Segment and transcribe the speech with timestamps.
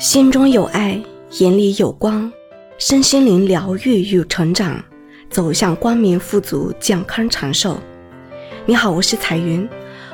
[0.00, 0.98] 心中有爱，
[1.40, 2.32] 眼里有光，
[2.78, 4.82] 身心灵疗愈与成长，
[5.28, 7.76] 走向光明、富足、健康、长寿。
[8.64, 9.68] 你好，我是彩云，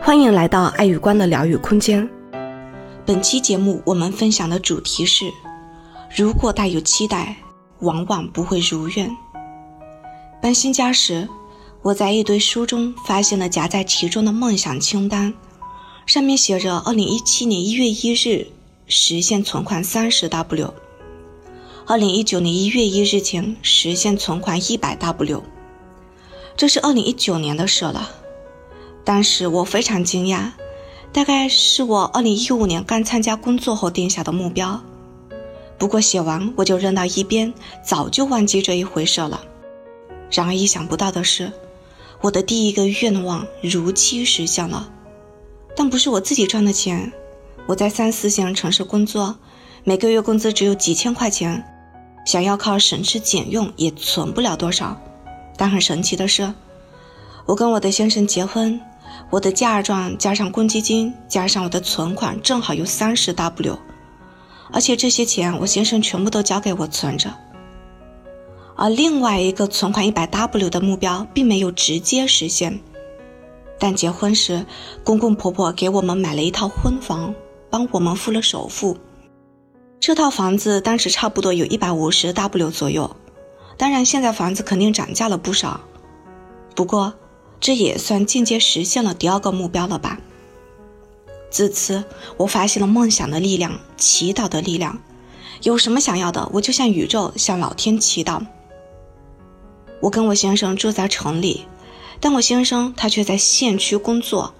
[0.00, 2.08] 欢迎来到爱与光的疗愈空间。
[3.04, 5.24] 本期节目我们分享的主题是：
[6.16, 7.34] 如果带有期待，
[7.80, 9.10] 往往不会如愿。
[10.40, 11.28] 搬新家时，
[11.82, 15.34] 我在一堆书中发现了夹在其中的梦想清单，
[16.06, 18.46] 上面写着：二零一七年一月一日。
[18.86, 20.74] 实现存款三十 W，
[21.86, 25.42] 二零一九年一月一日前实现存款一百 W，
[26.56, 28.10] 这是二零一九年的事了。
[29.04, 30.50] 当时我非常惊讶，
[31.12, 34.82] 大概是我二零一五年刚参加工作后定下的目标。
[35.78, 37.52] 不过写完我就扔到一边，
[37.84, 39.44] 早就忘记这一回事了。
[40.30, 41.50] 然而意想不到的是，
[42.20, 44.90] 我的第一个愿望如期实现了，
[45.74, 47.12] 但不是我自己赚的钱。
[47.66, 49.36] 我在三四线城市工作，
[49.84, 51.64] 每个月工资只有几千块钱，
[52.26, 55.00] 想要靠省吃俭用也存不了多少。
[55.56, 56.52] 但很神奇的是，
[57.46, 58.80] 我跟我的先生结婚，
[59.30, 63.78] 我的嫁妆加上公积金加上我的存款正好有三十 W，
[64.72, 67.32] 而且这些钱我先生全部都交给我存着。
[68.74, 72.80] 而另外一个存款一百 W 的目标并没有直接实现，
[73.78, 74.66] 但结婚时
[75.04, 77.32] 公公婆婆给我们买了一套婚房。
[77.72, 78.98] 帮我们付了首付，
[79.98, 83.16] 这套房子当时差不多有一百五十 W 左右，
[83.78, 85.80] 当然现在房子肯定涨价了不少，
[86.76, 87.14] 不过
[87.60, 90.20] 这也算间接实现了第二个目标了吧。
[91.50, 92.04] 自此，
[92.36, 94.98] 我发现了梦想的力量，祈祷的力量，
[95.62, 98.44] 有什么想要的，我就向宇宙、向老天祈祷。
[100.02, 101.64] 我跟我先生住在城里，
[102.20, 104.52] 但我先生他却在县区工作。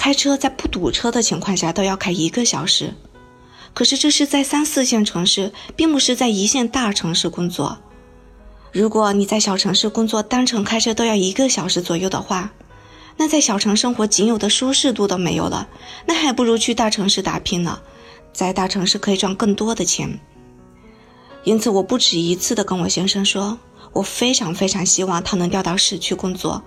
[0.00, 2.94] 开车在不堵车的情况下都要开一个小时，
[3.74, 7.76] 可是这是在三四线城市，并不是在一线大城市工作。
[8.72, 12.50] 如果你在小城市工作，单程开车都要一个小时左右的话，
[13.18, 15.68] 那在小城生活仅有的舒适度都没有了，
[16.06, 17.78] 那还不如去大城市打拼呢，
[18.32, 20.18] 在大城市可以赚更多的钱。
[21.44, 23.58] 因此，我不止一次的跟我先生说，
[23.92, 26.62] 我非常非常希望他能调到市区工作。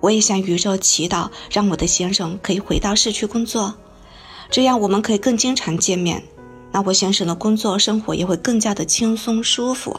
[0.00, 3.74] 我也向宇宙祈祷，让我的先生可以回到市区工作，
[4.50, 6.22] 这样我们可以更经常见面。
[6.72, 9.98] 那我先生的工作生活也会更加的轻松舒服。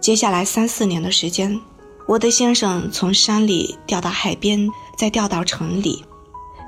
[0.00, 1.60] 接下来三四年的时间，
[2.06, 6.04] 我的先生从山里调到海边，再调到城里，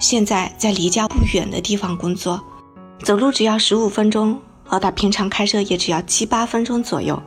[0.01, 2.43] 现在在离家不远的地方工作，
[3.05, 7.23] 走路只要十五分钟，而他平常开车也只要七八分钟左右。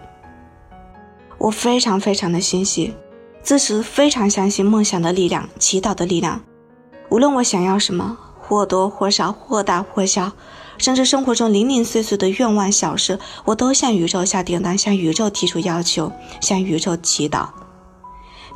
[1.37, 2.93] 我非常非常的欣喜。
[3.41, 6.41] 自此非常相信梦想的力量，祈祷的力量。
[7.09, 10.31] 无论我想要什么，或多或少，或大或小，
[10.77, 16.11] 甚至生活中零零碎碎的愿望小事，我都向宇宙下订单，向宇宙提出要求，
[16.41, 17.47] 向宇宙祈祷。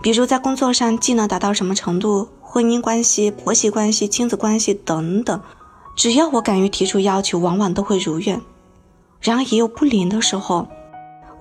[0.02, 5.42] 比如在工作上技能达到什么程度，婚姻关系、婆媳关系、亲子关系等等，
[5.96, 8.40] 只要我敢于提出要求，往往都会如愿。
[9.22, 10.68] 然而也有不灵的时候。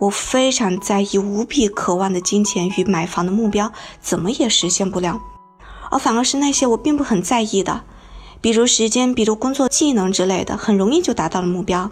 [0.03, 3.71] 我非常在意、无比渴望的金钱与买房的目标，
[4.01, 5.21] 怎么也实现不了，
[5.93, 7.83] 而反而是那些我并不很在意的，
[8.41, 11.89] 比如时间、比如工作技能之类的，很容易就达到了目标。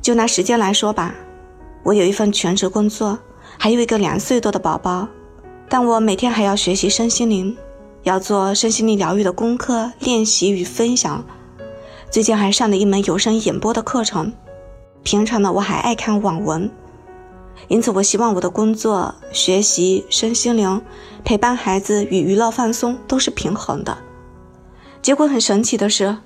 [0.00, 1.14] 就拿时间来说吧，
[1.84, 3.16] 我有一份全职工作，
[3.56, 5.06] 还有一个两岁多的宝宝，
[5.68, 7.56] 但我每天还要学习身心灵，
[8.02, 11.24] 要做身心灵疗愈的功课、练习与分享。
[12.10, 14.32] 最近还上了一门有声演播的课程。
[15.02, 16.70] 平常呢，我还爱看网文，
[17.68, 20.80] 因此我希望我的工作、学习、身心灵、
[21.24, 23.98] 陪伴孩子与娱乐放松都是平衡的。
[25.00, 26.16] 结果很神奇的是，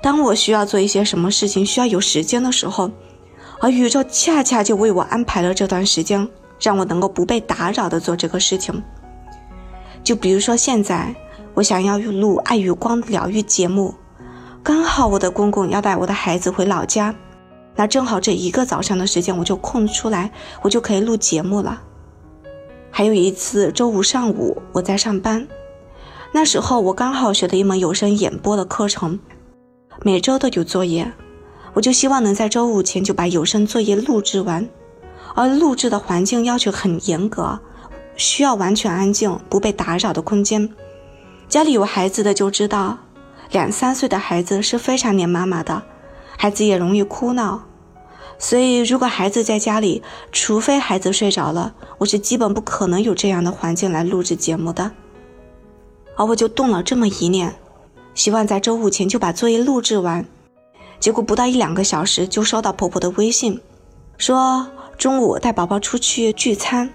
[0.00, 2.90] 当我需要做一些什么事情，需要有时间的时候，
[3.60, 6.26] 而宇宙恰恰就为我安排了这段时间，
[6.58, 8.82] 让我能够不被打扰的做这个事情。
[10.02, 11.14] 就比如说现在，
[11.52, 13.94] 我想要录爱与光疗愈节目，
[14.62, 17.14] 刚好我的公公要带我的孩子回老家。
[17.76, 20.30] 那正好这一个早上的时间我就空出来，
[20.62, 21.82] 我就可以录节目了。
[22.90, 25.46] 还有一次周五上午我在上班，
[26.32, 29.18] 那时候我刚好学的一门有声演播的课程，
[30.02, 31.12] 每周都有作业，
[31.72, 34.68] 我就希望能在周五前就把有声作业录制完。
[35.34, 37.58] 而录制的环境要求很严格，
[38.14, 40.72] 需要完全安静、不被打扰的空间。
[41.48, 42.96] 家里有孩子的就知道，
[43.50, 45.82] 两三岁的孩子是非常黏妈妈的。
[46.36, 47.64] 孩子也容易哭闹，
[48.38, 50.02] 所以如果孩子在家里，
[50.32, 54.90] 除非孩子睡着了，我是基本不可能有这样的环境来录制节目的。
[56.16, 57.54] 而我就动了这么一念，
[58.14, 60.26] 希望在周五前就把作业录制完。
[61.00, 63.60] 结果不到一两个小时就收到婆婆的微信，
[64.16, 66.90] 说中午带宝宝出去聚餐。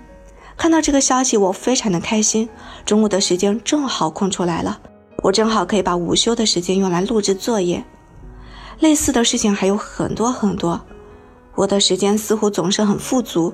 [0.57, 2.49] 看到这个消息，我非常的开心。
[2.85, 4.79] 中午的时间正好空出来了，
[5.23, 7.83] 我正好可以把午休的时间用来录制作业。
[8.79, 10.81] 类似的事情还有很多很多，
[11.55, 13.53] 我的时间似乎总是很富足，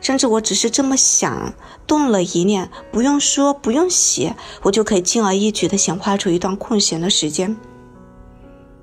[0.00, 1.52] 甚至我只是这么想，
[1.86, 7.56] 动了一念，不用说，不用写，我就可以轻而易举的显化出一段空闲的时间。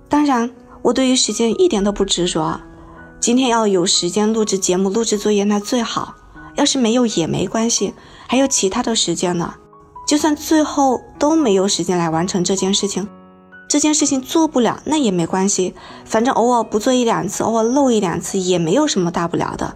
[0.09, 0.51] 当然，
[0.81, 2.59] 我对于时间一点都不执着，
[3.19, 6.15] 今天要有时间录制节目、录制作业那最好。
[6.55, 7.93] 要是没有也没关系，
[8.27, 9.53] 还有其他的时间呢。
[10.07, 13.07] 就算最后都没有时间来完成这件事情，
[13.67, 15.73] 这件事情做不了那也没关系，
[16.05, 19.75] 反正偶尔不做一两次，偶尔漏一两次也没有什么大不了的。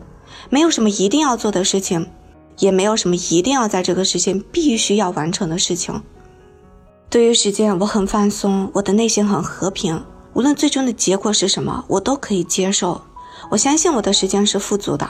[0.49, 2.07] 没有什么一定要做的事情，
[2.59, 6.01] 也没有什么一定要在这个时间必须要完成的事情。
[7.09, 10.03] 对于时间，我很放松，我的内心很和平。
[10.33, 13.01] 无论最终的结果是什么，我都可以接受。
[13.49, 15.09] 我相信我的时间是富足的。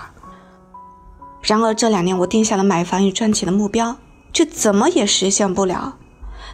[1.44, 3.98] 然而这两年我定下了买房与赚钱的目标，
[4.34, 5.98] 却怎么也实现不了。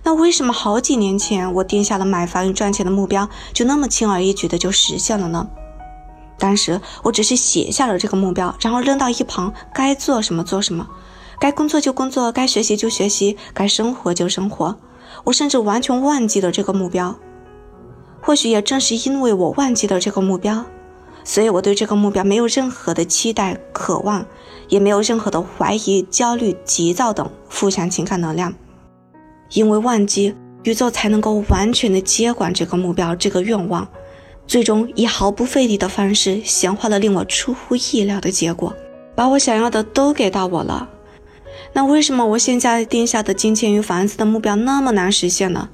[0.07, 5.45] 那为什么好几年前我定下了买房与赚钱的目标，就那么轻而易举的就实现了呢？
[6.39, 10.88] 当时我只是写下了这个目标，然后扔到一旁，该做什么做什么，
[11.42, 14.77] 该工作就工作，该学习就学习，该生活就生活。
[15.25, 17.13] 我甚至完全忘记了这个目标。
[18.21, 20.63] 或许也正是因为我忘记了这个目标。
[21.25, 24.25] 所以，我对这个目标没有任何的期待、渴望，
[24.69, 28.53] 也没有任何的怀疑、焦虑、急躁等负向情感能量。
[29.51, 33.88] 因为忘记，宇宙才能够完全的接管这个目标、这个愿望，
[34.45, 38.75] 最终以毫不费力的方式显化了令我出乎意料的结果，
[39.15, 40.89] 把我想要的都给到我了。
[41.73, 45.69] 那为什么我现在定下的金钱与房子的目标那么难实现呢？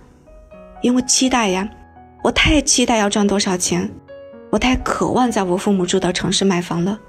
[0.81, 1.69] 因为期待呀，
[2.23, 3.89] 我太期待要赚多少钱。
[4.49, 6.99] 我太渴望在我父母住的城市买房了，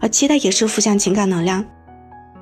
[0.00, 1.64] 而期待也是负向情感能量，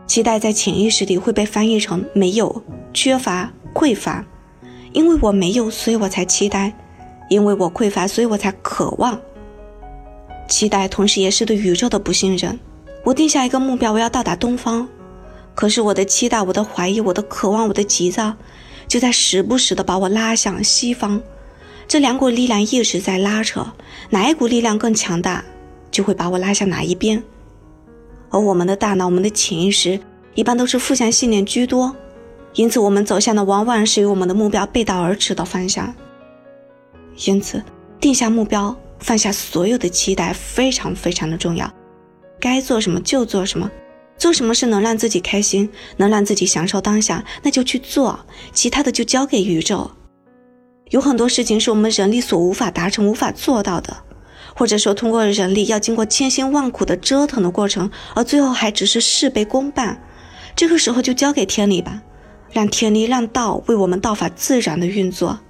[0.06, 2.62] 期待在潜意识里会被翻译成没有、
[2.92, 4.24] 缺乏、匮乏。
[4.92, 6.70] 因为我没有，所以我才期待；
[7.28, 9.20] 因为我匮乏，所以我才渴望。
[10.48, 12.58] 期待同时也是对宇宙的不信任。
[13.02, 14.86] 我定下一个目标，我要到达东方，
[15.54, 18.34] 可是我的期待、我的怀疑、我的渴望、我的急躁，
[18.86, 21.20] 就在时不时的把我拉向西方。
[21.88, 23.66] 这两股力量一直在拉扯，
[24.10, 25.44] 哪一股力量更强大，
[25.90, 27.22] 就会把我拉向哪一边。
[28.34, 30.00] 而我们的大脑、我们的潜意识
[30.34, 31.94] 一般都是负向信念居多，
[32.54, 35.94] 因此我们走向的往往是与我们的目标背道而驰的方向。
[37.26, 37.62] 因此，
[38.00, 41.72] 定下目标，放下所有的期待，非常非常的重要。
[42.40, 43.70] 该做什么就做什么，
[44.18, 48.18] 做什么事能让自己开心，能让自己享受当下，那就去做，
[48.52, 49.88] 其他的就交给宇宙。
[50.90, 53.96] 有很多事情是我们人力所无法达成、无法做到的，
[54.54, 60.00] 或者说通过人力要经过千辛万苦的折腾的过程，而最后还只是事倍功半。
[60.56, 62.02] 这个时候就交给天理吧，
[62.52, 65.40] 让天理、让道为我们道法自然的运作。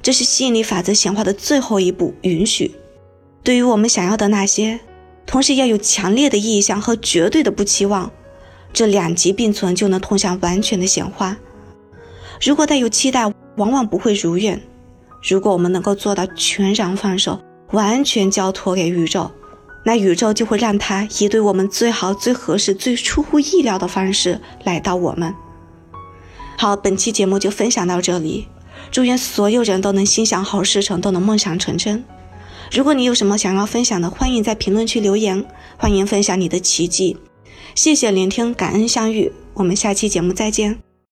[0.00, 2.76] 这是吸引力法则显化的最后一步，允许。
[3.42, 4.78] 对于我们想要的那些，
[5.26, 8.12] 同时要有强烈的意向和绝对的不期望，
[8.72, 11.36] 这两极并存就能通向完全的显化。
[12.40, 13.26] 如果带有期待，
[13.56, 14.62] 往往不会如愿。
[15.22, 17.40] 如果我们能够做到全然放手，
[17.72, 19.30] 完全交托给宇宙，
[19.84, 25.34] 那宇宙就会让它以对我们最好、最合适、最出乎意料的方式来到我们。
[26.56, 28.48] 好，本期节目就分享到这里。
[28.90, 32.04] 祝愿所有人都能心想好事成，都能梦想成真。
[32.72, 35.44] 如果你有什么想要分享的，欢迎在评论区留言，
[35.76, 37.16] 欢迎分享你的奇迹。
[37.74, 40.85] 谢谢聆听，感恩相遇，我们下期节目再见。